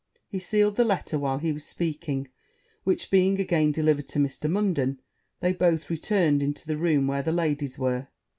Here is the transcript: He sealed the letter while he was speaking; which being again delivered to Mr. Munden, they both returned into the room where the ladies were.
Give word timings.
He 0.27 0.39
sealed 0.39 0.77
the 0.77 0.83
letter 0.83 1.19
while 1.19 1.37
he 1.37 1.51
was 1.51 1.63
speaking; 1.63 2.27
which 2.83 3.11
being 3.11 3.39
again 3.39 3.71
delivered 3.71 4.07
to 4.07 4.17
Mr. 4.17 4.49
Munden, 4.49 4.99
they 5.41 5.53
both 5.53 5.91
returned 5.91 6.41
into 6.41 6.65
the 6.65 6.75
room 6.75 7.05
where 7.05 7.21
the 7.21 7.31
ladies 7.31 7.77
were. 7.77 8.07